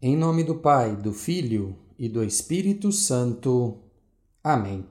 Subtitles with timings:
[0.00, 3.78] Em nome do Pai, do Filho e do Espírito Santo.
[4.44, 4.86] Amém.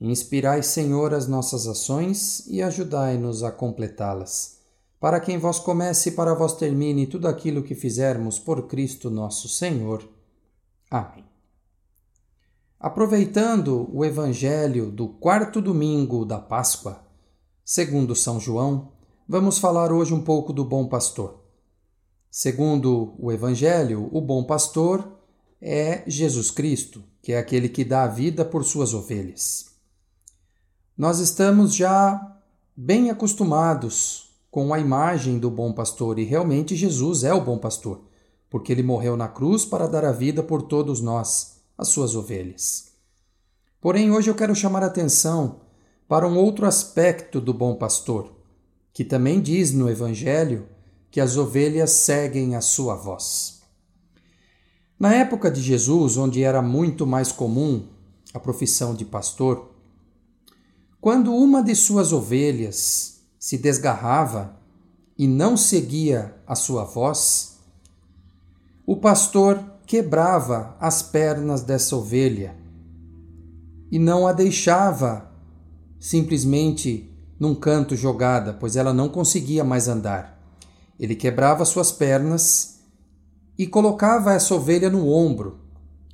[0.00, 4.58] Inspirai, Senhor, as nossas ações e ajudai-nos a completá-las,
[4.98, 9.08] para que em vós comece e para vós termine tudo aquilo que fizermos por Cristo
[9.08, 10.02] nosso Senhor.
[10.90, 11.24] Amém.
[12.80, 17.04] Aproveitando o Evangelho do quarto domingo da Páscoa,
[17.64, 18.90] segundo São João,
[19.28, 21.41] vamos falar hoje um pouco do bom pastor.
[22.34, 25.06] Segundo o Evangelho, o bom pastor
[25.60, 29.66] é Jesus Cristo, que é aquele que dá a vida por suas ovelhas.
[30.96, 32.38] Nós estamos já
[32.74, 38.00] bem acostumados com a imagem do bom pastor e realmente Jesus é o bom pastor,
[38.48, 42.94] porque ele morreu na cruz para dar a vida por todos nós, as suas ovelhas.
[43.78, 45.60] Porém, hoje eu quero chamar a atenção
[46.08, 48.32] para um outro aspecto do bom pastor,
[48.90, 50.71] que também diz no Evangelho
[51.12, 53.60] que as ovelhas seguem a sua voz.
[54.98, 57.86] Na época de Jesus, onde era muito mais comum
[58.32, 59.72] a profissão de pastor,
[61.02, 64.56] quando uma de suas ovelhas se desgarrava
[65.18, 67.58] e não seguia a sua voz,
[68.86, 72.56] o pastor quebrava as pernas dessa ovelha
[73.90, 75.30] e não a deixava
[76.00, 80.31] simplesmente num canto jogada, pois ela não conseguia mais andar.
[80.98, 82.80] Ele quebrava suas pernas
[83.58, 85.58] e colocava essa ovelha no ombro,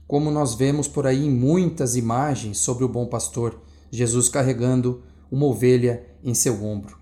[0.07, 5.47] como nós vemos por aí em muitas imagens sobre o bom pastor, Jesus carregando uma
[5.47, 6.99] ovelha em seu ombro.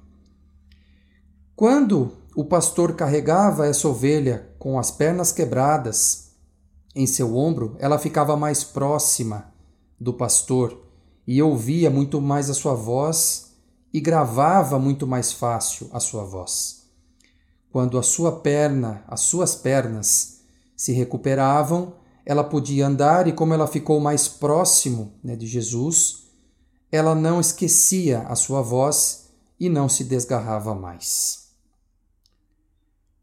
[1.55, 6.33] Quando o pastor carregava essa ovelha com as pernas quebradas
[6.95, 9.53] em seu ombro, ela ficava mais próxima
[9.99, 10.85] do pastor
[11.27, 13.53] e ouvia muito mais a sua voz
[13.93, 16.86] e gravava muito mais fácil a sua voz.
[17.77, 20.41] Quando a sua perna, as suas pernas
[20.75, 21.93] se recuperavam,
[22.25, 26.29] ela podia andar e como ela ficou mais próximo né, de Jesus,
[26.91, 29.29] ela não esquecia a sua voz
[29.61, 31.51] e não se desgarrava mais.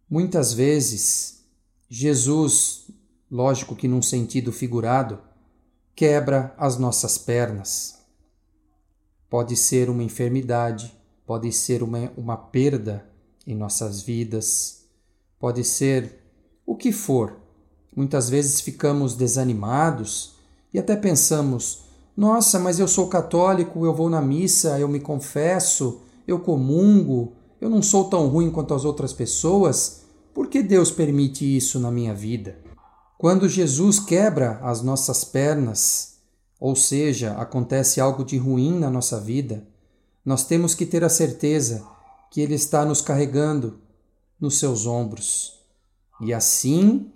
[0.08, 1.44] Muitas vezes,
[1.90, 2.92] Jesus,
[3.32, 5.20] lógico que num sentido figurado,
[5.96, 7.98] quebra as nossas pernas.
[9.32, 10.94] Pode ser uma enfermidade,
[11.26, 13.12] pode ser uma, uma perda
[13.46, 14.86] em nossas vidas,
[15.40, 16.20] pode ser
[16.66, 17.38] o que for.
[17.96, 20.36] Muitas vezes ficamos desanimados
[20.74, 21.84] e até pensamos:
[22.16, 27.70] nossa, mas eu sou católico, eu vou na missa, eu me confesso, eu comungo, eu
[27.70, 30.04] não sou tão ruim quanto as outras pessoas,
[30.34, 32.58] por que Deus permite isso na minha vida?
[33.18, 36.18] Quando Jesus quebra as nossas pernas,
[36.60, 39.68] ou seja, acontece algo de ruim na nossa vida,
[40.26, 41.86] nós temos que ter a certeza
[42.34, 43.80] que Ele está nos carregando
[44.42, 45.62] nos seus ombros.
[46.20, 47.14] E assim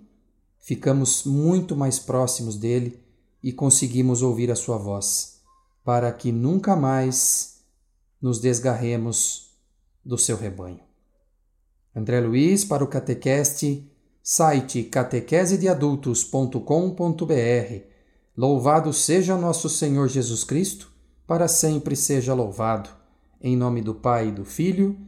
[0.60, 3.02] ficamos muito mais próximos dele
[3.42, 5.40] e conseguimos ouvir a sua voz,
[5.84, 7.64] para que nunca mais
[8.22, 9.50] nos desgarremos
[10.04, 10.78] do seu rebanho.
[11.96, 13.90] André Luiz para o Catequeste,
[14.22, 17.82] site catequesedeadultos.com.br.
[18.36, 20.92] Louvado seja nosso Senhor Jesus Cristo,
[21.26, 22.88] para sempre seja louvado.
[23.40, 25.07] Em nome do Pai, do Filho